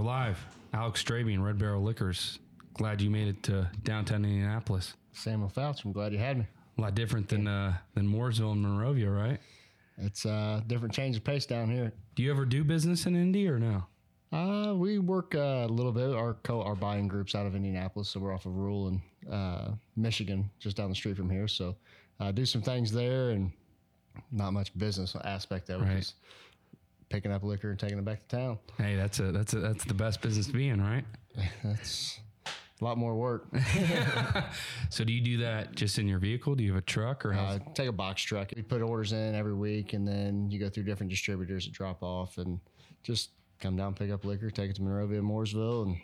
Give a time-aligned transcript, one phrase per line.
[0.00, 0.42] We're live.
[0.72, 2.38] Alex Drabing, Red Barrel Liquors.
[2.72, 4.94] Glad you made it to downtown Indianapolis.
[5.12, 6.46] Samuel Foutch, I'm glad you had me.
[6.78, 9.38] A lot different than uh, than Mooresville and Monrovia, right?
[9.98, 11.92] It's a uh, different change of pace down here.
[12.14, 13.84] Do you ever do business in Indy or no?
[14.32, 16.14] Uh, we work uh, a little bit.
[16.14, 19.72] Our co our buying groups out of Indianapolis, so we're off of Rural and uh,
[19.96, 21.46] Michigan, just down the street from here.
[21.46, 21.76] So
[22.20, 23.52] uh, do some things there, and
[24.32, 25.84] not much business aspect of it.
[25.84, 25.96] Right.
[25.98, 26.14] Just
[27.10, 28.58] picking up liquor and taking it back to town.
[28.78, 31.04] Hey, that's a that's a that's the best business to be in, right?
[31.62, 32.18] That's
[32.80, 33.46] a lot more work.
[34.90, 36.56] So do you do that just in your vehicle?
[36.56, 37.44] Do you have a truck or how?
[37.44, 38.50] Uh, take a box truck.
[38.56, 42.02] We put orders in every week, and then you go through different distributors that drop
[42.02, 42.58] off, and
[43.04, 43.30] just
[43.60, 45.96] come down, pick up liquor, take it to Monrovia, and Mooresville, and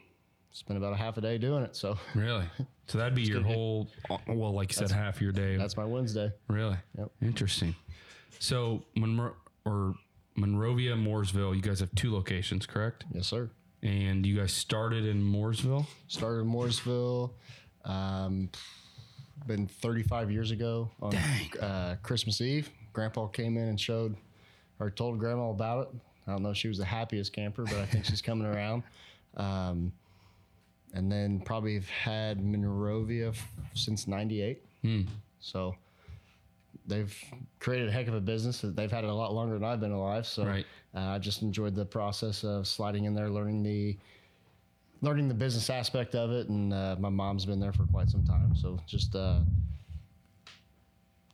[0.53, 1.75] spend about a half a day doing it.
[1.75, 2.45] So really?
[2.87, 3.89] So that'd be your whole
[4.29, 5.57] well, like you said, half your day.
[5.57, 6.31] that's my Wednesday.
[6.49, 6.77] Really?
[6.97, 7.11] Yep.
[7.23, 7.75] Interesting.
[8.39, 9.35] So Monro-
[9.65, 9.95] or
[10.37, 13.05] Monrovia, Mooresville, you guys have two locations, correct?
[13.13, 13.51] Yes, sir.
[13.83, 15.87] And you guys started in Mooresville.
[16.09, 17.31] Started in Mooresville.
[17.85, 18.51] Um,
[19.47, 21.15] been 35 years ago on
[21.61, 22.71] uh, Christmas Eve.
[22.93, 24.17] Grandpa came in and showed
[24.81, 26.01] or told Grandma about it.
[26.27, 28.83] I don't know if she was the happiest camper, but I think she's coming around.
[29.37, 29.93] Um,
[30.95, 34.63] and then probably have had Monrovia f- since 98.
[35.41, 35.77] So
[36.87, 37.17] they've
[37.61, 38.61] created a heck of a business.
[38.63, 40.27] They've had it a lot longer than I've been alive.
[40.27, 40.67] So Right.
[40.95, 43.97] uh, I just enjoyed the process of sliding in there, learning the
[45.03, 46.49] learning the business aspect of it.
[46.49, 48.55] And uh, my mom's been there for quite some time.
[48.57, 49.41] So just uh,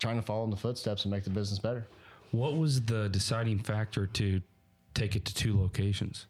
[0.00, 1.86] trying to follow in the footsteps and make the business better.
[2.33, 4.41] What was the deciding factor to
[4.95, 6.27] take it to two locations?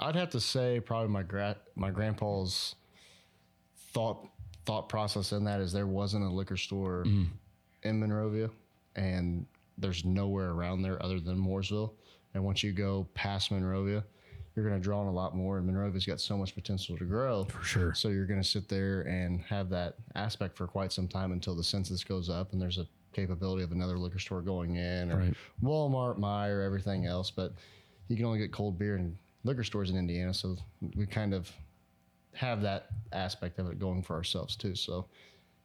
[0.00, 2.76] I'd have to say probably my gra- my grandpa's
[3.92, 4.28] thought
[4.68, 7.24] thought process in that is there wasn't a liquor store mm-hmm.
[7.84, 8.50] in Monrovia,
[8.96, 9.46] and
[9.78, 11.92] there's nowhere around there other than Mooresville.
[12.34, 14.04] And once you go past Monrovia,
[14.54, 15.56] you're going to draw on a lot more.
[15.56, 17.46] And Monrovia's got so much potential to grow.
[17.46, 17.94] For sure.
[17.94, 21.54] So you're going to sit there and have that aspect for quite some time until
[21.54, 25.16] the census goes up and there's a capability of another liquor store going in or
[25.16, 25.34] Right.
[25.62, 27.30] Walmart, Meijer, everything else.
[27.30, 27.54] But
[28.08, 30.34] you can only get cold beer in liquor stores in Indiana.
[30.34, 30.58] So
[30.94, 31.50] we kind of
[32.34, 34.74] have that aspect of it going for ourselves too.
[34.74, 35.06] So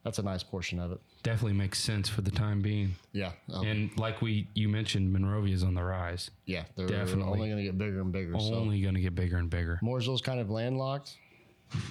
[0.03, 0.99] that's a nice portion of it.
[1.23, 2.95] Definitely makes sense for the time being.
[3.13, 3.31] Yeah.
[3.53, 6.29] Um, And like we you mentioned, Monrovia is on the rise.
[6.45, 6.63] yeah.
[6.75, 7.23] They're definitely.
[7.31, 8.37] only going to get bigger and bigger.
[8.39, 9.79] So Only going to get bigger and bigger.
[9.83, 11.15] Mooresville's kind of landlocked.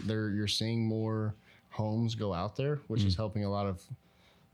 [0.05, 1.35] There, you're seeing more
[1.71, 3.83] homes go out there, which is helping a lot of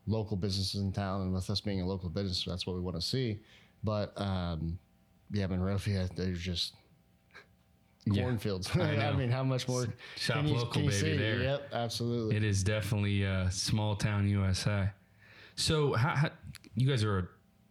[0.07, 1.23] local businesses in town.
[1.23, 3.41] And with us being a local business, that's what we want to see.
[3.83, 4.79] But um,
[5.33, 6.75] yeah, Monrovia, they're just
[8.13, 8.23] Yeah.
[8.23, 8.71] cornfields.
[8.75, 9.87] I I, mean, how much more
[10.17, 11.17] Shop can you, local, can you baby, see?
[11.17, 11.39] there.
[11.41, 12.37] Yep, absolutely.
[12.37, 14.91] It is definitely a small town USA.
[15.57, 16.31] So, how, how,
[16.75, 17.29] you guys are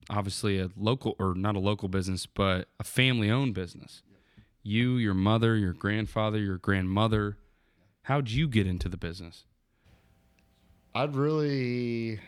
[0.09, 4.01] obviously a local, or not a local business, but a family owned business.
[4.63, 7.37] You, your mother, your grandfather, your grandmother.
[8.03, 9.45] How'd you get into the business?
[10.95, 12.19] I'd really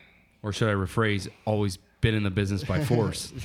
[0.44, 3.34] Or should I rephrase, always been in the business by force?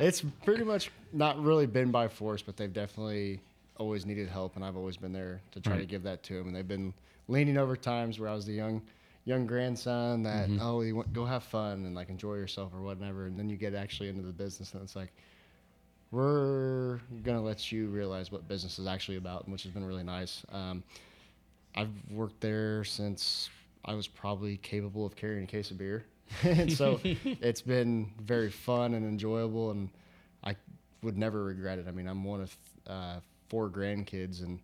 [0.00, 3.40] it's pretty much not really been by force, but they've definitely
[3.80, 6.48] always needed help, and I've always been there to try to give that to them.
[6.48, 6.92] And they've been
[7.28, 8.82] leaning over times where I was the young,
[9.24, 13.26] young grandson that oh, you want, go have fun and like enjoy yourself or whatever,
[13.26, 15.12] and then you get actually into the business, and it's like
[16.10, 20.44] we're gonna let you realize what business is actually about, which has been really nice.
[20.52, 20.84] Um,
[21.74, 23.48] I've worked there since
[23.84, 26.04] I was probably capable of carrying a case of beer.
[26.42, 29.88] and so it's been very fun and enjoyable, and
[30.44, 30.54] I
[31.02, 31.86] would never regret it.
[31.88, 34.60] I mean, I'm one of uh, four grandkids, and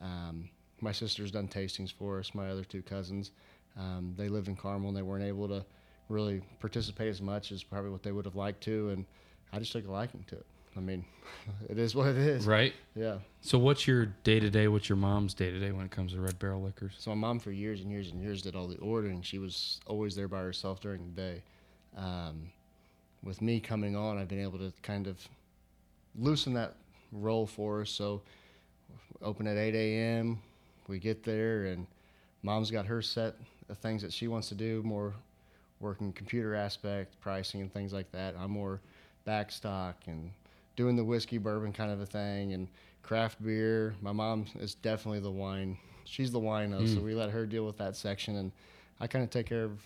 [0.00, 0.48] um,
[0.80, 2.34] my sister's done tastings for us.
[2.34, 3.32] My other two cousins,
[3.76, 5.64] um, they live in Carmel, and they weren't able to
[6.08, 9.04] really participate as much as probably what they would have liked to, and
[9.52, 10.46] I just took a liking to it.
[10.76, 11.04] I mean,
[11.68, 12.46] it is what it is.
[12.46, 12.74] right?
[12.94, 13.18] Yeah.
[13.40, 14.68] So, what's your day to day?
[14.68, 16.92] What's your mom's day to day when it comes to Red Barrel Liquors?
[16.98, 19.22] So my mom for years and years and years did all the ordering.
[19.22, 21.42] She was always there by herself during the day.
[21.96, 22.52] Um,
[23.24, 25.26] with me coming on, I've been able to kind of
[26.14, 26.74] loosen that
[27.12, 27.90] role for us.
[27.90, 28.22] So
[29.22, 30.40] open at 8 a.m.
[30.88, 31.86] We get there, and
[32.42, 33.34] mom's got her set
[33.68, 35.14] of things that she wants to do, more
[35.80, 38.34] working computer aspect, pricing, and things like that.
[38.38, 38.80] I'm more
[39.26, 40.30] backstock and
[40.76, 42.68] doing the whiskey bourbon kind of a thing and
[43.02, 43.94] craft beer.
[44.00, 45.76] My mom is definitely the wine.
[46.04, 48.52] She's the wino, so we let her deal with that section, and
[48.98, 49.78] I kind of take care of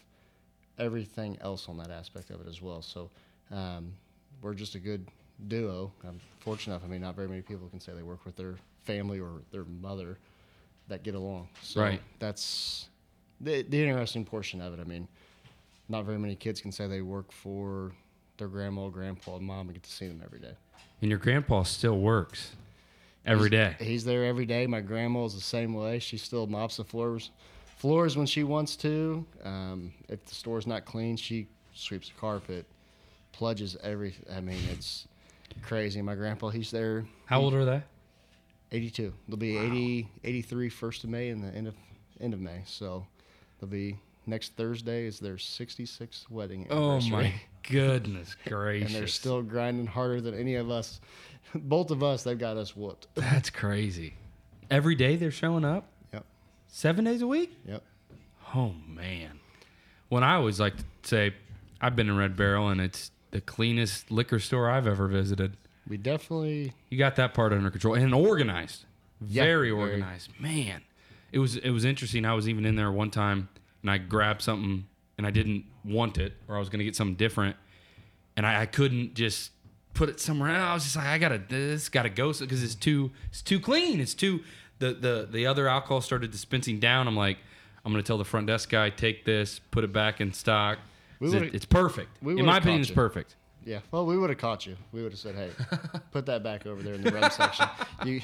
[0.79, 2.81] everything else on that aspect of it as well.
[2.81, 3.11] So
[3.51, 3.93] um,
[4.41, 5.07] we're just a good
[5.49, 5.93] duo.
[6.07, 6.85] I'm fortunate enough.
[6.85, 9.65] I mean, not very many people can say they work with their family or their
[9.65, 10.19] mother
[10.89, 11.49] that get along.
[11.63, 12.01] So Right.
[12.19, 12.89] that's
[13.41, 14.81] the, the interesting portion of it.
[14.81, 15.09] I mean,
[15.89, 17.93] not very many kids can say they work for
[18.39, 20.55] their grandma, grandpa, and mom and get to see them every day.
[21.01, 22.53] And your grandpa still works
[23.27, 23.77] every day.
[23.79, 24.67] He's there every day.
[24.67, 25.99] My grandma is the same way.
[25.99, 27.31] She still mops the floors,
[27.77, 29.25] floors when she wants to.
[29.45, 32.67] Um, if the store's not clean, she sweeps the carpet,
[33.33, 34.15] pludges every.
[34.33, 35.07] I mean, it's
[35.63, 36.03] crazy.
[36.03, 37.05] My grandpa, he's there.
[37.27, 37.83] How old are they?
[38.73, 39.13] 82.
[39.29, 41.75] They'll be 80, 83 first of May and the end of
[42.21, 42.63] end of May.
[42.67, 43.07] So
[43.61, 47.11] they'll be next Thursday is their 66th wedding anniversary.
[47.13, 47.35] Oh my
[47.69, 48.89] goodness gracious!
[48.89, 51.01] and they're still grinding harder than any of us.
[51.55, 53.09] Both of us, they've got us whooped.
[53.15, 54.15] That's crazy.
[54.71, 55.87] Every day they're showing up.
[56.13, 56.25] Yep.
[56.69, 57.55] Seven days a week.
[57.67, 57.83] Yep.
[58.55, 59.39] Oh man.
[60.09, 61.35] When I always like to say,
[61.81, 65.57] I've been in Red Barrel and it's the cleanest liquor store I've ever visited.
[65.89, 68.85] We definitely You got that part under control and organized.
[69.27, 70.31] Yeah, very organized.
[70.41, 70.83] Man.
[71.33, 72.25] It was it was interesting.
[72.25, 73.49] I was even in there one time
[73.81, 74.87] and I grabbed something
[75.19, 77.57] and I didn't want it or I was gonna get something different
[78.37, 79.51] and I, I couldn't just
[79.95, 80.69] put it somewhere else.
[80.69, 84.01] I was just like, I gotta this gotta go because it's too it's too clean.
[84.01, 84.41] It's too
[84.79, 87.09] the the the other alcohol started dispensing down.
[87.09, 87.39] I'm like,
[87.85, 90.79] I'm gonna tell the front desk guy, take this, put it back in stock.
[91.31, 92.11] We It's- it's perfect.
[92.23, 92.95] we in my opinion, caught it's you.
[92.95, 93.37] perfect.
[93.65, 94.77] Yeah, well, we would have caught you.
[94.91, 95.51] We would have said, "Hey,
[96.11, 97.67] put that back over there in the rum section."
[98.05, 98.21] You,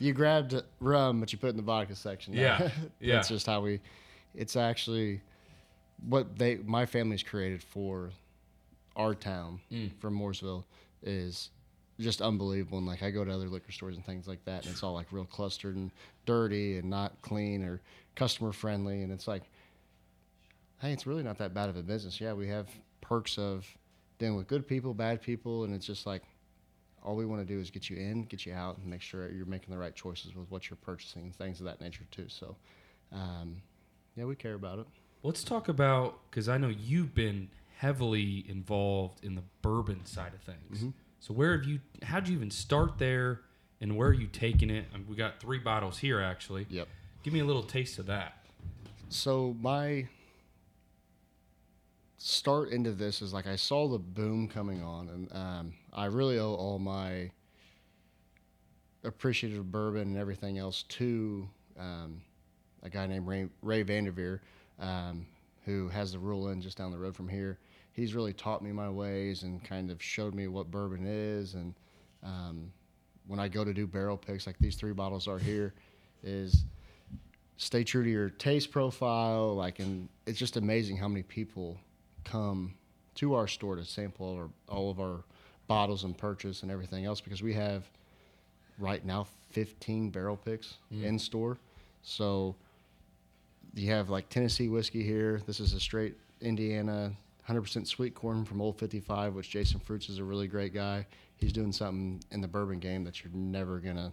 [0.00, 2.34] you grabbed rum, but you put it in the vodka section.
[2.34, 2.70] Yeah,
[3.00, 3.14] yeah.
[3.14, 3.80] That's just how we.
[4.34, 5.20] It's actually
[6.08, 8.10] what they my family's created for
[8.96, 9.90] our town Mm.
[10.00, 10.64] from Mooresville
[11.04, 11.50] is
[12.00, 12.78] just unbelievable.
[12.78, 14.94] And like I go to other liquor stores and things like that, and it's all
[14.94, 15.92] like real clustered and
[16.26, 17.80] dirty and not clean or
[18.16, 19.42] customer friendly, and it's like
[20.84, 22.20] hey, it's really not that bad of a business.
[22.20, 22.68] Yeah, we have
[23.00, 23.66] perks of
[24.18, 26.22] dealing with good people, bad people, and it's just like
[27.02, 29.30] all we want to do is get you in, get you out, and make sure
[29.30, 32.26] you're making the right choices with what you're purchasing and things of that nature too.
[32.28, 32.56] So,
[33.12, 33.62] um,
[34.14, 34.86] yeah, we care about it.
[35.22, 37.48] Let's talk about because I know you've been
[37.78, 40.78] heavily involved in the bourbon side of things.
[40.78, 40.90] Mm-hmm.
[41.18, 41.80] So where have you?
[42.02, 43.40] How'd you even start there,
[43.80, 44.84] and where are you taking it?
[44.92, 46.66] I mean, we got three bottles here actually.
[46.68, 46.88] Yep.
[47.22, 48.34] Give me a little taste of that.
[49.08, 50.08] So my
[52.26, 56.38] start into this is like I saw the boom coming on, and um, I really
[56.38, 57.30] owe all my
[59.04, 61.46] appreciative bourbon and everything else to
[61.78, 62.22] um,
[62.82, 64.40] a guy named Ray, Ray Vanderveer,
[64.80, 65.26] um,
[65.66, 67.58] who has the Rural Inn just down the road from here.
[67.92, 71.52] He's really taught me my ways and kind of showed me what bourbon is.
[71.52, 71.74] And
[72.22, 72.72] um,
[73.26, 75.74] when I go to do barrel picks, like these three bottles are here,
[76.22, 76.64] is
[77.58, 79.54] stay true to your taste profile.
[79.54, 81.78] Like, and it's just amazing how many people
[82.24, 82.74] come
[83.16, 85.24] to our store to sample all, our, all of our
[85.66, 87.84] bottles and purchase and everything else because we have
[88.78, 91.04] right now 15 barrel picks mm.
[91.04, 91.58] in store.
[92.02, 92.54] So
[93.74, 95.40] you have like Tennessee whiskey here.
[95.46, 97.12] This is a straight Indiana
[97.48, 101.06] 100% sweet corn from Old 55, which Jason Fruits is a really great guy.
[101.36, 104.12] He's doing something in the bourbon game that you're never going to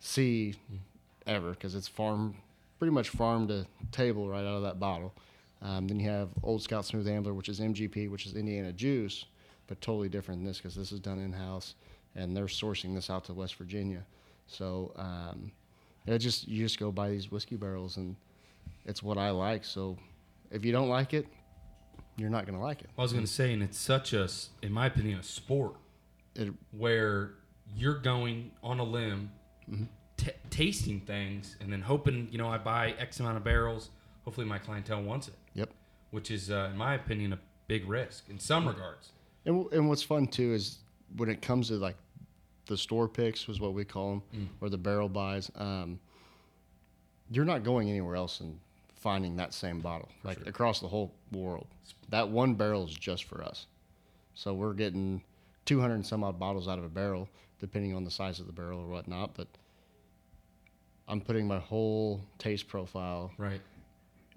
[0.00, 0.78] see mm.
[1.26, 2.36] ever because it's farm,
[2.78, 5.14] pretty much farm to table right out of that bottle.
[5.62, 9.26] Um, then you have Old Scout Smooth Ambler, which is MGP, which is Indiana Juice,
[9.66, 11.74] but totally different than this because this is done in house
[12.14, 14.04] and they're sourcing this out to West Virginia.
[14.46, 15.52] So um,
[16.06, 18.16] it just you just go buy these whiskey barrels and
[18.86, 19.64] it's what I like.
[19.64, 19.96] So
[20.50, 21.26] if you don't like it,
[22.16, 22.90] you're not gonna like it.
[22.98, 24.28] I was going to say, and it's such a,
[24.62, 25.74] in my opinion, a sport
[26.34, 27.32] It where
[27.76, 29.30] you're going on a limb,
[29.70, 29.84] Mm-hmm.
[30.16, 33.90] t- tasting things, and then hoping, you know, I buy X amount of barrels.
[34.24, 35.34] Hopefully, my clientele wants it.
[36.10, 39.10] Which is, uh, in my opinion, a big risk in some regards.
[39.46, 40.78] And, and what's fun too is
[41.16, 41.96] when it comes to like
[42.66, 45.50] the store picks was what we call them, or the barrel buys.
[45.56, 45.98] Um,
[47.30, 48.58] you're not going anywhere else and
[48.94, 51.66] finding that same bottle like across the whole world.
[52.10, 53.66] That one barrel is just for us.
[54.34, 55.22] So we're getting
[55.66, 57.28] 200 and some odd bottles out of a barrel,
[57.60, 59.34] depending on the size of the barrel or whatnot.
[59.34, 59.48] But
[61.08, 63.60] I'm putting my whole taste profile Right.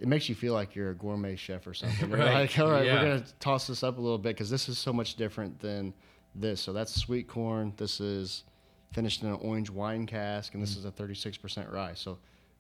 [0.04, 2.10] It makes you feel like you're a gourmet chef or something.
[2.10, 2.34] You're Right.
[2.34, 2.96] like, all right, Yeah.
[3.02, 5.94] we're gonna toss this up a little bit because this is so much different than
[6.36, 6.60] this.
[6.62, 7.74] So that's sweet corn.
[7.78, 8.44] This is
[8.92, 10.68] finished in an orange wine cask, and Mm.
[10.68, 11.94] this is a 36% rye.
[11.96, 12.20] So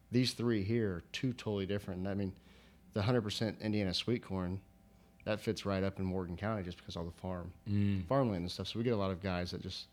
[0.09, 2.07] these three here are two totally different.
[2.07, 2.31] I mean,
[2.93, 4.61] the 100% Indiana sweet corn
[5.25, 8.05] that fits right up in Morgan County just because all the farm Mm.
[8.07, 8.67] farmland and stuff.
[8.69, 9.87] So we get a lot of guys that just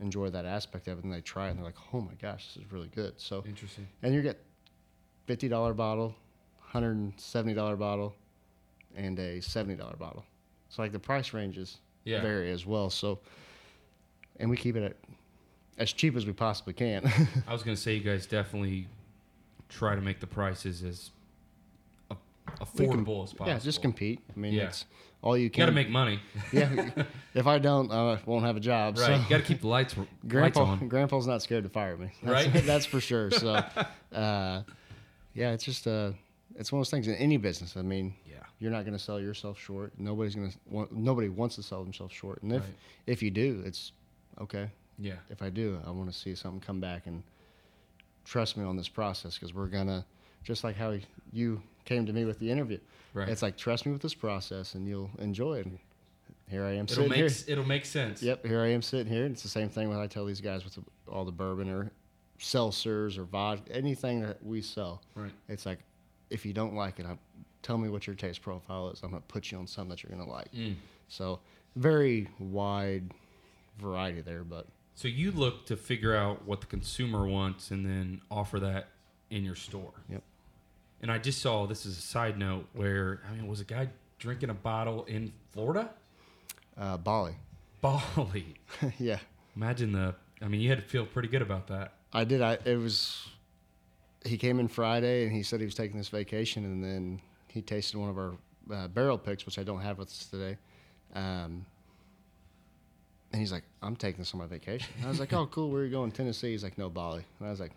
[0.00, 2.46] enjoy that aspect of it, and they try it, and they're like, oh my gosh,
[2.54, 3.20] this is really good.
[3.20, 3.86] So Interesting.
[4.02, 4.42] and you get
[5.26, 6.14] fifty dollar bottle,
[6.74, 8.14] hundred and seventy dollar bottle,
[8.96, 10.24] and a seventy dollar bottle.
[10.68, 12.20] So like the price ranges Yeah.
[12.20, 12.90] vary as well.
[12.90, 13.20] So,
[14.40, 14.96] and we keep it at
[15.78, 17.06] as cheap as we possibly can.
[17.48, 18.88] I was going to say, you guys definitely
[19.68, 21.10] try to make the prices as
[22.60, 23.46] affordable as possible.
[23.46, 24.20] Yeah, just compete.
[24.36, 24.64] I mean, Yeah.
[24.64, 24.84] it's
[25.22, 25.60] all you can.
[25.60, 26.20] You got to make money,
[26.52, 26.90] Yeah.
[27.34, 28.98] if I don't, I won't have a job.
[28.98, 29.06] right?
[29.06, 29.14] So.
[29.14, 30.88] You got to keep the lights lights Grandpa, on.
[30.88, 32.10] Grandpa's not scared to fire me.
[32.22, 32.64] That's, Right?
[32.66, 33.30] That's for sure.
[33.30, 33.54] So,
[34.12, 34.62] uh,
[35.34, 36.12] yeah, it's just uh,
[36.56, 37.76] it's one of those things in any business.
[37.76, 38.36] I mean, Yeah.
[38.58, 39.92] you're not going to sell yourself short.
[39.98, 40.58] Nobody's going to.
[40.68, 42.42] Want, nobody wants to sell themselves short.
[42.42, 42.74] And if Right.
[43.06, 43.92] if you do, it's
[44.40, 44.70] okay.
[44.98, 45.16] Yeah.
[45.30, 47.22] If I do, I want to see something come back and
[48.24, 50.04] trust me on this process because we're gonna
[50.44, 50.96] just like how
[51.32, 52.78] you came to me with the interview.
[53.12, 53.28] Right.
[53.28, 55.66] It's like trust me with this process and you'll enjoy it.
[56.48, 57.30] Here I am It'll sitting make here.
[57.48, 58.22] it'll make sense.
[58.22, 59.24] Yep, here I am sitting here.
[59.24, 61.68] And it's the same thing when I tell these guys with the, all the bourbon
[61.70, 61.90] or
[62.38, 65.02] seltzers or vodka, anything that we sell.
[65.14, 65.32] Right.
[65.48, 65.78] It's like,
[66.34, 67.16] if you don't like it, I,
[67.62, 69.00] tell me what your taste profile is.
[69.02, 70.52] I'm going to put you on something that you're going to like.
[70.52, 70.74] Mm.
[71.08, 71.40] So,
[71.76, 73.12] very wide
[73.78, 78.20] variety there, but So you look to figure out what the consumer wants and then
[78.30, 78.88] offer that
[79.30, 79.92] in your store.
[80.08, 80.22] Yep.
[81.02, 83.88] And I just saw this is a side note where I mean was a guy
[84.18, 85.90] drinking a bottle in Florida?
[86.78, 87.34] uh, Bali.
[87.80, 88.54] Bali.
[88.98, 89.18] yeah.
[89.56, 91.94] Imagine the I mean you had to feel pretty good about that.
[92.12, 92.40] I did.
[92.40, 93.28] I it was.
[94.24, 97.62] He came in Friday and he said he was taking this vacation, and then he
[97.62, 98.32] tasted one of our
[98.72, 100.56] uh, barrel picks, which I don't have with us today.
[101.14, 101.66] Um,
[103.32, 105.70] and he's like, "I'm taking this on my vacation." And I was like, "Oh, cool.
[105.70, 106.12] Where are you going?
[106.12, 107.72] Tennessee?" He's like, "No, Bali." And I was like,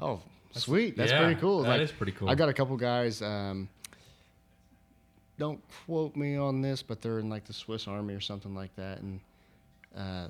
[0.00, 0.20] "Oh,
[0.52, 0.96] sweet.
[0.96, 2.28] That's yeah, pretty cool." That like, is pretty cool.
[2.28, 3.22] I got a couple guys.
[3.22, 3.68] Um,
[5.38, 8.74] don't quote me on this, but they're in like the Swiss Army or something like
[8.76, 9.20] that, and
[9.96, 10.28] uh,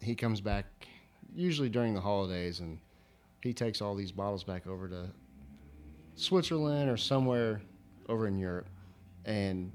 [0.00, 0.66] he comes back
[1.34, 2.78] usually during the holidays, and
[3.42, 5.06] he takes all these bottles back over to
[6.16, 7.60] Switzerland or somewhere
[8.08, 8.66] over in Europe,
[9.24, 9.72] and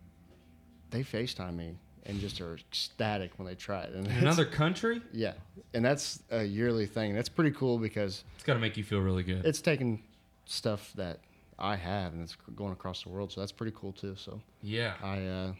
[0.89, 3.93] they FaceTime me and just are ecstatic when they try it.
[3.93, 5.01] And Another country?
[5.13, 5.34] yeah,
[5.74, 7.13] and that's a yearly thing.
[7.15, 9.46] That's pretty cool because It's got to make you feel really good.
[9.46, 10.03] it's taking
[10.46, 11.20] stuff that
[11.58, 13.32] I have and it's going across the world.
[13.32, 14.15] So that's pretty cool too.
[14.17, 14.96] So yeah.
[15.01, 15.53] I, uh,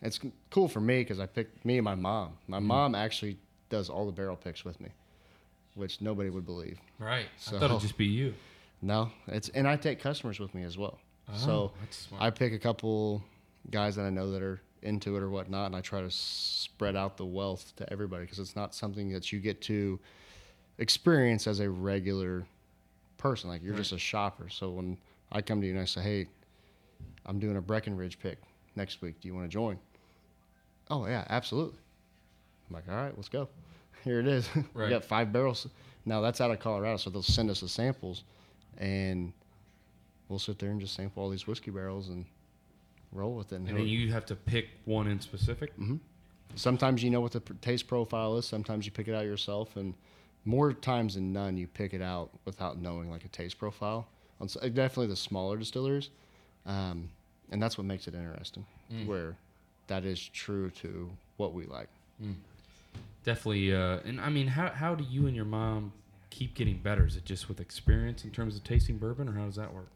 [0.00, 0.18] it's
[0.50, 2.38] cool for me because I picked me and my mom.
[2.48, 2.64] My Mm.
[2.64, 3.36] mom actually
[3.68, 4.88] does all the barrel picks with me,
[5.74, 6.78] which nobody would believe.
[6.98, 7.26] Right.
[7.26, 8.34] I So- thought it'd just be you.
[8.82, 10.98] No, it's and I take customers with me as well.
[11.28, 12.22] Oh, so Oh, smart.
[12.22, 13.22] I pick a couple
[13.70, 16.94] guys that I know that are into it or whatnot, and I try to spread
[16.96, 19.98] out the wealth to everybody because it's not something that you get to
[20.78, 22.44] experience as a regular
[23.16, 23.48] person.
[23.48, 24.48] Like you're just a shopper.
[24.50, 24.98] So when
[25.32, 26.26] I come to you and I say, "Hey,
[27.24, 28.38] I'm doing a Breckenridge pick
[28.76, 29.20] next week.
[29.20, 29.78] Do you want to join?"
[30.90, 31.78] Oh yeah, absolutely.
[32.68, 33.48] I'm like, all right, let's go.
[34.04, 34.48] Here it is.
[34.74, 34.84] Right.
[34.84, 35.66] we got five barrels.
[36.04, 38.22] Now that's out of Colorado, so they'll send us the samples,
[38.78, 39.32] and
[40.28, 42.26] we'll sit there and just sample all these whiskey barrels and
[43.12, 43.56] roll with it.
[43.56, 45.72] And and then you have to pick one in specific.
[45.78, 45.96] Mm-hmm.
[46.56, 48.46] sometimes you know what the taste profile is.
[48.46, 49.94] Sometimes you pick it out yourself, and
[50.44, 54.06] more times than none, you pick it out without knowing like a taste profile.
[54.40, 56.10] On s- definitely the smaller distilleries,
[56.66, 57.08] um,
[57.50, 58.66] and that's what makes it interesting.
[58.92, 59.06] Mm.
[59.06, 59.36] Where
[59.86, 61.88] that is true to what we like.
[62.22, 62.34] Mm.
[63.24, 63.74] Definitely.
[63.74, 65.92] Uh, and I mean, how how do you and your mom
[66.30, 67.06] keep getting better?
[67.06, 69.88] Is it just with experience in terms of tasting bourbon, or how does that work?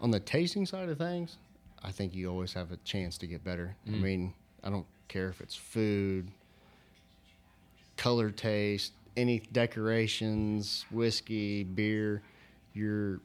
[0.00, 1.38] On the tasting side of things,
[1.82, 3.76] I think you always have a chance to get better.
[3.86, 6.30] I mean, I don't care if it's food,
[7.96, 12.22] color taste, any decorations, whiskey, beer.
[12.72, 13.20] You're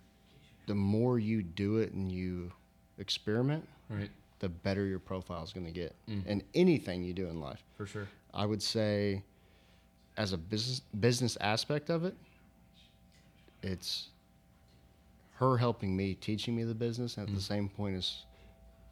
[0.67, 2.51] the more you do it and you
[2.99, 4.11] experiment, Right.
[4.39, 5.95] The better your profile is going to get.
[6.09, 6.23] Mm.
[6.25, 8.07] And anything you do in life, For sure.
[8.33, 9.23] I would say,
[10.17, 12.15] as a business business aspect of it,
[13.61, 14.09] it's
[15.35, 17.47] her helping me, teaching me the business, and at the mm.
[17.47, 18.23] same point as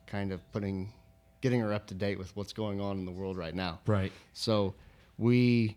[0.05, 0.93] kind of putting,
[1.41, 3.79] getting her up to date with what's going on in the world right now.
[3.85, 4.11] Right.
[4.33, 4.73] So
[5.17, 5.75] we,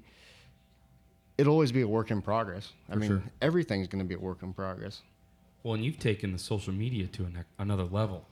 [1.36, 2.72] it'll always be a work in progress.
[2.88, 3.22] I For mean, sure.
[3.42, 5.02] everything's going to be a work in progress.
[5.64, 8.26] Well, and you've taken the social media to an, another level,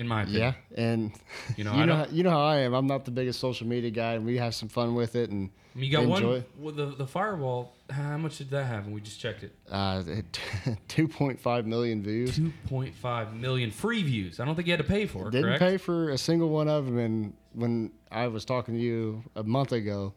[0.00, 0.54] in my opinion.
[0.76, 1.12] Yeah, and
[1.56, 2.74] You know, you I know, how, you know how I am.
[2.74, 5.30] I'm not the biggest social media guy, and we have some fun with it.
[5.30, 6.44] And you got enjoy one.
[6.58, 7.74] Well, the the fireball.
[7.90, 8.86] How much did that have?
[8.86, 9.52] And we just checked it.
[9.70, 10.40] Uh, it-
[10.88, 12.36] 2.5 million views.
[12.36, 14.40] Two point five million free views.
[14.40, 15.32] I don't think you had to pay for it.
[15.32, 15.60] Didn't correct?
[15.60, 16.98] pay for a single one of them.
[16.98, 20.14] And when I was talking to you a month ago,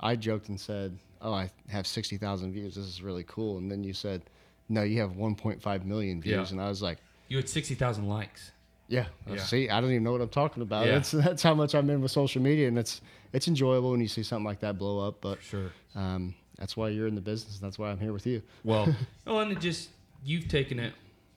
[0.00, 2.74] I joked and said, "Oh, I have 60,000 views.
[2.74, 4.22] This is really cool." And then you said,
[4.68, 6.52] "No, you have 1.5 million views." Yeah.
[6.52, 6.98] And I was like,
[7.28, 8.50] You had sixty thousand likes.
[8.92, 9.38] "Yeah, Yeah.
[9.38, 10.86] see, I don't even know what I'm talking about.
[10.86, 10.92] Yeah.
[10.92, 13.00] That's that's how much I'm in with social media, and it's
[13.32, 15.20] it's enjoyable when you see something like that blow up.
[15.20, 15.70] But Sure.
[15.94, 17.54] um, that's why you're in the business.
[17.58, 18.42] And that's why I'm here with you.
[18.64, 18.94] Well,
[19.26, 19.90] well, and it just
[20.24, 20.92] you've taken it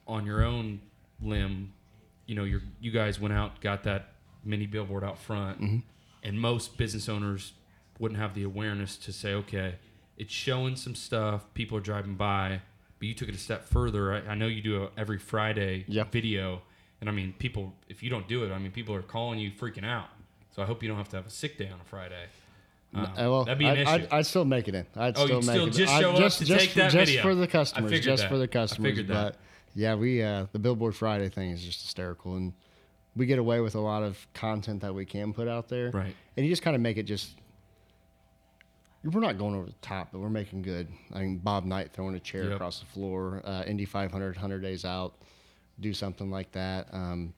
[0.06, 0.80] on your own
[1.22, 1.72] limb.
[2.26, 4.12] You know, you you guys went out, got that
[4.44, 5.78] mini billboard out front, Mm-hmm.
[6.22, 7.52] and most business owners
[7.98, 9.76] wouldn't have the awareness to say, okay,
[10.18, 11.42] it's showing some stuff.
[11.54, 12.60] People are driving by.
[12.98, 14.12] but you took it a step further.
[14.14, 16.04] I, I know you do a every Friday Yeah.
[16.04, 16.62] video,
[17.00, 19.50] and I mean, people if you don't do it, I mean, people are calling you
[19.50, 20.08] freaking out.
[20.54, 22.24] So I hope you don't have to have a sick day on a Friday.
[22.94, 23.90] Um, Uh, well, that'd be an I'd, issue.
[23.90, 24.86] I'd, I'd still make it in.
[24.96, 25.70] I'd Oh, still make still it.
[25.72, 27.22] just I'd show up just, to just, take that just video.
[27.22, 28.00] for the I customers.
[28.00, 28.28] Just that.
[28.30, 28.90] for the I customers.
[28.90, 29.36] figured that.
[29.74, 32.54] Yeah, we uh, the Billboard Friday thing is just hysterical, and
[33.14, 35.90] we get away with a lot of content that we can put out there.
[35.90, 36.14] Right.
[36.36, 37.30] And you just kind of make it just.
[39.04, 40.88] We're not going over the top, but we're making good.
[41.14, 42.52] I mean, Bob Knight throwing a chair Yep.
[42.54, 45.14] across the floor, uh, Indy 500, 100 days out,
[45.80, 46.88] do something like that.
[46.92, 47.34] Um,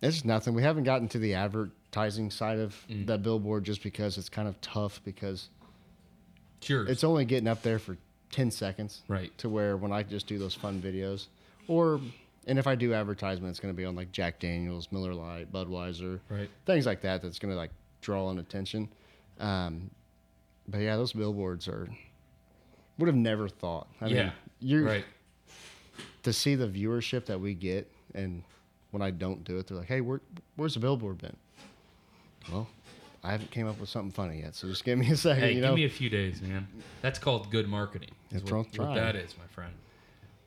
[0.00, 0.54] it's nothing.
[0.54, 3.06] We haven't gotten to the advertising side of Mm.
[3.06, 5.48] that billboard just because it's kind of tough because
[6.90, 7.96] it's only getting up there for
[8.30, 9.02] 10 seconds.
[9.08, 9.36] Right.
[9.38, 11.26] To where when I just do those fun videos,
[11.68, 12.00] or,
[12.46, 15.52] and if I do advertisement, it's going to be on like Jack Daniels, Miller Lite,
[15.52, 16.50] Budweiser, Right.
[16.66, 17.70] things like that that's going to like
[18.00, 18.88] draw in attention.
[19.38, 19.90] Um,
[20.68, 21.88] but yeah, those billboards are,
[22.98, 23.86] would have never thought.
[24.00, 24.22] I yeah.
[24.24, 25.04] mean, you're, right.
[26.22, 28.42] To see the viewership that we get and
[28.92, 30.20] when I don't do it, they're like, "Hey, where,
[30.56, 31.36] where's the billboard been?"
[32.50, 32.68] Well,
[33.24, 35.42] I haven't came up with something funny yet, so just give me a second.
[35.42, 36.68] Hey, give know, me a few days, man.
[37.00, 38.10] That's called good marketing.
[38.30, 38.94] That's what, what I'm what trying.
[38.96, 39.72] that is, my friend.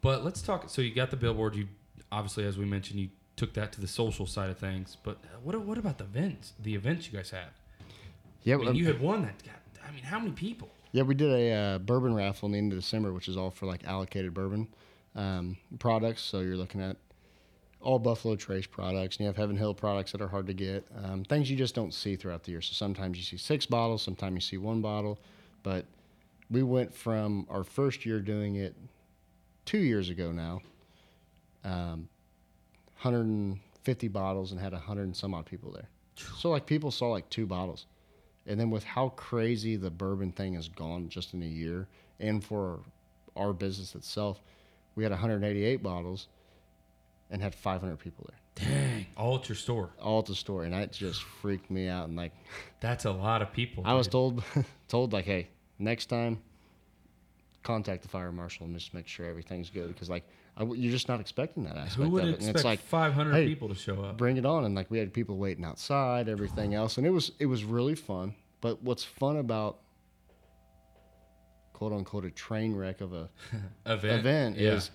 [0.01, 0.69] But let's talk.
[0.69, 1.55] So you got the billboard.
[1.55, 1.67] You
[2.11, 4.97] obviously, as we mentioned, you took that to the social side of things.
[5.03, 6.53] But what what about the events?
[6.61, 7.49] The events you guys have.
[8.43, 9.55] yeah, I mean, um, you had one that got.
[9.87, 10.69] I mean, how many people?
[10.91, 13.49] yeah, we did a uh, bourbon raffle in the end of December, which is all
[13.49, 14.67] for like allocated bourbon
[15.15, 16.21] um, products.
[16.21, 16.97] So you're looking at
[17.81, 20.85] all Buffalo Trace products, and you have Heaven Hill products that are hard to get.
[21.03, 22.61] Um, things you just don't see throughout the year.
[22.61, 25.19] So sometimes you see six bottles, sometimes you see one bottle.
[25.61, 25.85] But
[26.49, 28.75] we went from our first year doing it
[29.65, 30.61] two years ago now,
[31.63, 32.09] um,
[33.01, 35.89] 150 bottles, and had 100 and some odd people there.
[36.37, 37.85] So like people saw like two bottles.
[38.47, 41.87] And then with how crazy the bourbon thing has gone just in a year,
[42.19, 42.79] and for
[43.35, 44.41] our business itself,
[44.95, 46.27] we had 188 bottles
[47.29, 49.89] and had 500 people there, Dang, all at your store.
[50.01, 52.07] all at the store, and that just freaked me out.
[52.07, 52.31] And like,
[52.79, 53.83] That's a lot of people.
[53.85, 54.43] I was told,
[54.87, 55.49] told like, hey,
[55.79, 56.41] next time,
[57.63, 60.23] contact the fire marshal and just make sure everything's good because like
[60.55, 62.35] I w you're just not expecting that aspect Who would of it.
[62.35, 64.17] expect And it's like, 500 hey, people to show up?
[64.17, 67.31] bring it on and like we had people waiting outside everything else and it was
[67.39, 69.79] it was really fun but what's fun about
[71.75, 73.27] quote unquote a train wreck of a
[73.85, 74.71] Event, event yeah.
[74.71, 74.91] is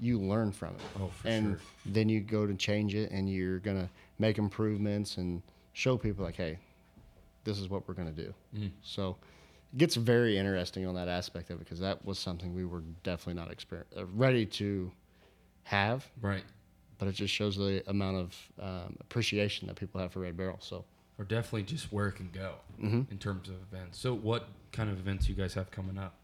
[0.00, 1.60] you learn from it Oh, for and sure.
[1.86, 3.88] then you go to change it and you're gonna
[4.18, 5.42] make improvements and
[5.74, 6.58] show people like hey
[7.44, 8.70] this is what we're gonna do Mm.
[8.82, 9.16] so
[9.72, 12.82] it gets very interesting on that aspect of it because that was something we were
[13.04, 14.90] definitely not exper- uh, ready to
[15.62, 16.42] have right.
[16.98, 20.58] but it just shows the amount of um, appreciation that people have for Red Barrel.
[20.60, 20.84] So
[21.18, 23.10] Or definitely just where it can go Mhm.
[23.10, 23.98] in terms of events.
[23.98, 26.14] So, what kind of events you guys have coming up?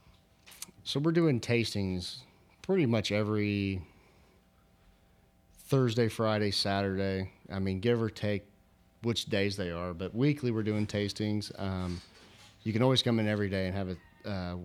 [0.85, 2.20] So we're doing tastings
[2.62, 3.83] pretty much every
[5.66, 7.33] Thursday, Friday, Saturday.
[7.51, 8.44] I mean, give or take
[9.03, 11.53] which days they are, but weekly we're doing tastings.
[11.61, 12.01] Um,
[12.64, 13.88] you can always come in every day and have
[14.24, 14.57] a uh,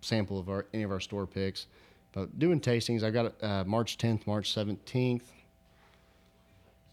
[0.00, 1.66] sample of our any of our store picks.
[2.12, 5.22] But doing tastings, I've got uh, March 10th, March 17th.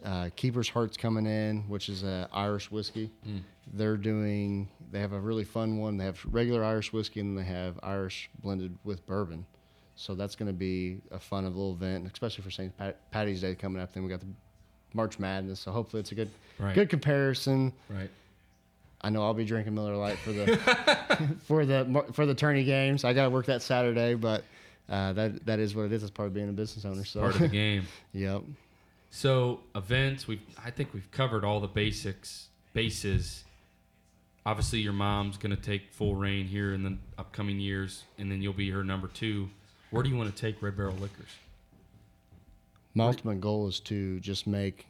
[0.03, 3.09] Uh, Keeper's Heart's coming in, which is a Irish whiskey.
[3.73, 4.67] They're doing.
[4.91, 5.97] They have a really fun one.
[5.97, 9.45] They have regular Irish whiskey and they have Irish blended with bourbon.
[9.95, 12.77] So that's going to be a fun little event, especially for St.
[12.77, 13.93] Pat- Patty's Day coming up.
[13.93, 14.27] Then we got the
[14.93, 16.29] March Madness, so hopefully it's a good,
[16.59, 16.75] Right.
[16.75, 17.73] good comparison.
[17.89, 18.09] Right.
[19.01, 20.57] I know I'll be drinking Miller Lite for the
[21.47, 23.03] for the for the tourney games.
[23.03, 24.43] I got to work that Saturday, but
[24.89, 26.01] uh, that that is what it is.
[26.03, 27.05] It's part of being a business owner.
[27.05, 27.85] So Part of the game.
[28.13, 28.41] yep.
[29.15, 33.45] So events, we I think we've covered all the basics bases.
[34.45, 38.41] Obviously, your mom's going to take full reign here in the upcoming years, and then
[38.41, 39.49] you'll be her number two.
[39.89, 41.29] Where do you want to take Red Barrel Liquors?
[42.93, 44.85] My ultimate goal is to just make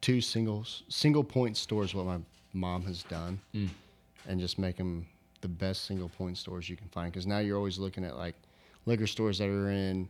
[0.00, 2.20] two single single point stores what my
[2.54, 3.68] mom has done, Mm.
[4.26, 5.06] and just make them
[5.42, 7.12] the best single point stores you can find.
[7.12, 8.34] Because now you're always looking at like
[8.86, 10.08] liquor stores that are in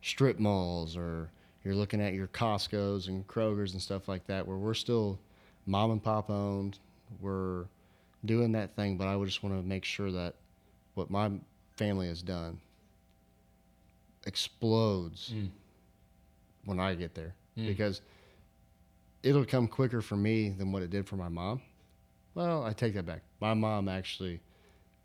[0.00, 1.28] strip malls, or
[1.64, 5.18] you're looking at your Costco's and Kroger's and stuff like that, where we're still
[5.66, 6.78] mom and pop owned.
[7.20, 7.64] We're
[8.24, 10.34] doing that thing, but I would just want to make sure that
[10.94, 11.30] what my
[11.76, 12.60] family has done
[14.26, 15.50] explodes Mm.
[16.64, 17.66] when I get there Mm.
[17.66, 18.00] because
[19.22, 21.60] it'll come quicker for me than what it did for my mom.
[22.34, 23.22] Well, I take that back.
[23.40, 24.40] My mom actually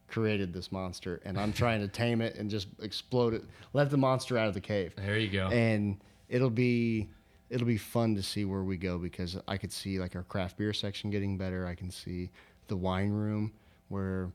[0.08, 3.44] created this monster, and I'm trying to tame it and just explode it,
[3.74, 5.48] let the monster out of the cave, There you go.
[5.50, 7.10] and it'll be
[7.50, 10.58] it'll be fun to see where we go because I could see like our craft
[10.58, 11.66] beer section getting better.
[11.66, 12.30] I can see
[12.68, 13.52] the wine room
[13.90, 14.32] where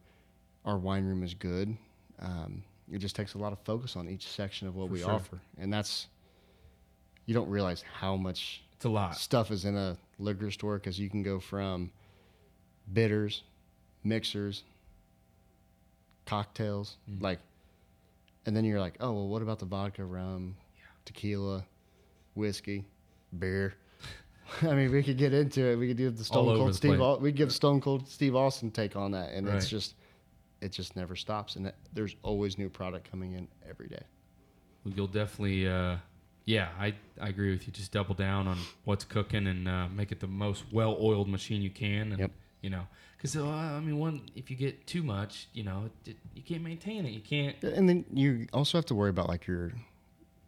[0.64, 1.76] our wine room is good.
[2.20, 5.00] Um, it just takes a lot of focus on each section of what For we
[5.00, 5.10] sure.
[5.12, 6.08] offer, and that's
[7.26, 9.16] you don't realize how much It's a lot.
[9.16, 11.90] stuff is in a liquor store because you can go from
[12.92, 13.42] bitters,
[14.02, 14.62] mixers,
[16.26, 17.22] cocktails, Mm.
[17.22, 17.38] like,
[18.46, 20.56] and then you're like, oh well, what about the vodka, rum,
[21.04, 21.64] tequila,
[22.34, 22.84] whiskey,
[23.38, 23.74] beer?
[24.62, 25.76] I mean, we could get into it.
[25.76, 27.00] We could do the Stone Cold Steve.
[27.20, 29.56] We give Stone Cold Steve Austin take on that, and Right.
[29.56, 29.94] it's just,
[30.60, 34.02] it just never stops, and there's always new product coming in every day.
[34.84, 35.96] You'll definitely, uh,
[36.44, 37.72] yeah, I, I agree with you.
[37.72, 41.70] Just double down on what's cooking and uh, make it the most well-oiled machine you
[41.70, 42.12] can.
[42.12, 42.30] And, Yep.
[42.60, 42.86] You know,
[43.18, 46.62] because uh, I mean, one if you get too much, you know, it, you can't
[46.62, 47.10] maintain it.
[47.10, 47.62] You can't.
[47.62, 49.72] And then you also have to worry about like your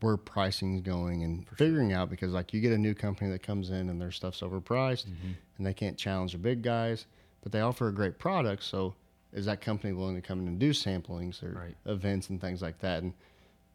[0.01, 3.71] where pricing's going and figuring out because like you get a new company that comes
[3.71, 5.33] in and their stuff's overpriced Mm-hmm.
[5.59, 7.07] and they can't challenge the big guys,
[7.43, 8.63] but they offer a great product.
[8.65, 8.95] So
[9.33, 11.77] is that company willing to come in and do samplings or Right.
[11.87, 13.03] events and things like that?
[13.03, 13.15] And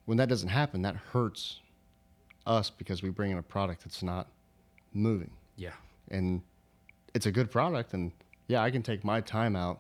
[0.06, 1.60] when that doesn't happen, that hurts
[2.46, 4.28] us because we bring in a product that's not
[4.94, 5.74] moving Yeah.
[6.10, 6.42] and
[7.14, 8.12] it's a good product and
[8.48, 9.80] yeah i can take my time out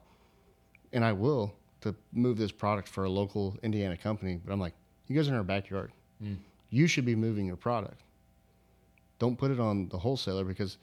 [0.93, 4.73] and i will to move this product for a local indiana company but i'm like
[5.07, 5.91] you guys are in our backyard
[6.23, 6.37] Mm.
[6.69, 8.01] you should be moving your product
[9.19, 10.77] don't put it on the wholesaler because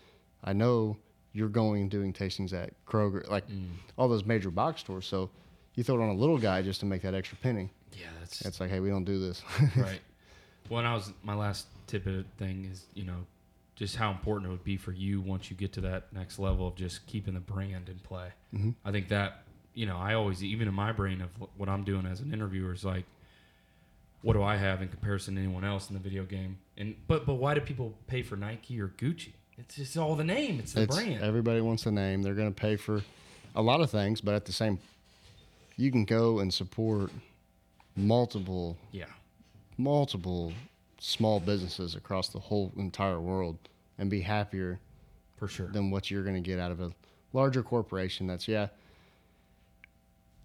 [0.45, 0.97] i know
[1.33, 3.69] you're going and doing tastings at kroger like Mm.
[3.97, 5.31] all those major box stores so
[5.75, 8.43] you throw it on a little guy just to make that extra penny Yeah, that's
[8.45, 9.43] it's like hey we don't do this
[9.77, 10.01] right.
[10.69, 13.25] Well, and I was my last tip tidbit thing is you know
[13.75, 16.67] just how important it would be for you once you get to that next level
[16.69, 18.29] of just keeping the brand in play.
[18.55, 18.75] Mhm.
[18.85, 22.05] I think that you know I always even in my brain of what I'm doing
[22.07, 23.05] as an interviewer is like,
[24.23, 26.59] what do I have in comparison to anyone else in the video game?
[26.77, 29.33] And but but why do people pay for Nike or Gucci?
[29.57, 30.59] It's just all the name.
[30.61, 31.23] It's the It's- brand.
[31.23, 32.23] Everybody wants a name.
[32.23, 33.03] They're going to pay for
[33.57, 34.79] a lot of things, but at the same,
[35.77, 37.11] you can go and support
[37.97, 39.07] multiple, yeah.
[39.77, 40.53] multiple
[41.01, 43.59] small businesses across the whole entire world
[43.99, 44.79] and be happier
[45.37, 45.69] For sure.
[45.69, 46.93] than what you're going to get out of a
[47.33, 48.27] larger corporation.
[48.27, 48.69] That's yeah.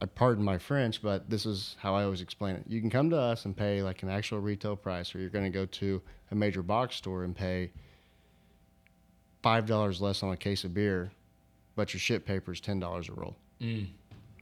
[0.03, 2.65] I pardon my French, but this is how I always explain it.
[2.67, 5.45] You can come to us and pay like an actual retail price, or you're going
[5.45, 7.71] to go to a major box store and pay
[9.41, 11.09] five dollars less on a case of beer,
[11.77, 13.37] but your ship paper is ten dollars a roll.
[13.61, 13.87] Mm.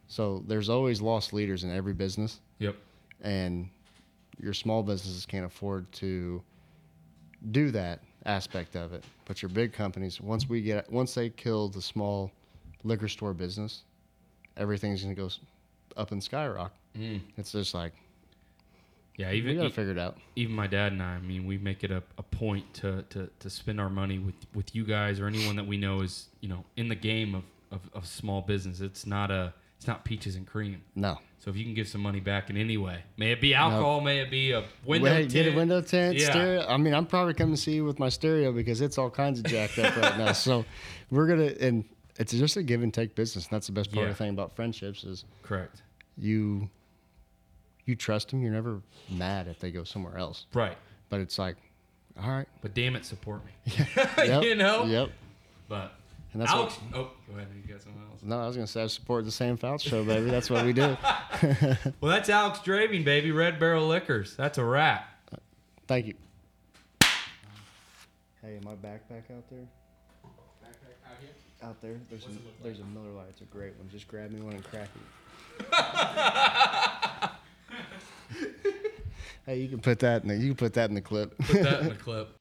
[0.08, 2.76] So there's always lost leaders in every business, Yep.
[3.22, 3.70] and
[4.42, 6.42] your small businesses can't afford to
[7.52, 9.04] do that aspect of it.
[9.26, 12.32] But your big companies, once we get once they kill the small
[12.84, 13.84] liquor store business,
[14.58, 15.40] everything's gonna go s-
[15.98, 16.78] up in skyrocket.
[16.98, 17.22] Mm.
[17.38, 17.94] It's just like
[19.18, 19.32] Yeah.
[19.32, 20.18] even we gotta e- figure it out.
[20.36, 23.30] even my dad and I, I mean, we make it a, a point to, to,
[23.40, 26.50] to spend our money with, with you guys or anyone that we know is, you
[26.50, 28.82] know, in the game of, of, of small business.
[28.82, 30.82] It's not a, it's not peaches and cream.
[30.96, 33.54] No, So if you can give some money back in any way, may it be
[33.56, 35.32] alcohol, may it be a window tint.
[35.34, 36.30] get a window tint, Yeah.
[36.30, 36.66] stereo.
[36.68, 39.40] I mean, I'm probably coming to see you with my stereo because it's all kinds
[39.40, 40.32] of jacked up right now.
[40.34, 40.66] So
[41.10, 41.84] we're gonna and
[42.18, 43.46] it's just a give and take business.
[43.46, 44.12] And that's the best part Yeah.
[44.12, 45.82] of the thing about friendships is Correct.
[46.18, 46.70] you
[47.86, 48.42] you trust them.
[48.42, 50.46] You're never mad if they go somewhere else.
[50.54, 50.78] Right.
[51.10, 51.56] But it's like,
[52.22, 53.52] all right, But damn it, support me.
[54.18, 54.86] yep, you know?
[54.86, 55.10] yep.
[55.68, 55.94] But
[56.34, 57.00] And that's Alex, what.
[57.00, 57.48] oh, go ahead.
[57.56, 58.22] You got something else.
[58.24, 60.30] No, I was gonna say I support the Sam Foutch show, baby.
[60.30, 60.96] That's what we do.
[62.02, 63.32] Well, that's Alex Drabing, baby.
[63.32, 64.36] Red Barrel Liquors.
[64.36, 65.08] That's a wrap.
[65.88, 66.14] Thank you.
[68.42, 69.68] Hey, my backpack out there.
[71.64, 72.30] Out there, there's a,
[72.64, 73.28] there's a Miller Lite.
[73.30, 73.88] It's a great one.
[73.90, 75.02] Just grab me one and crack it.
[79.46, 81.38] hey, you can put that in the you can put that in the clip.
[81.38, 82.36] Put that in the clip.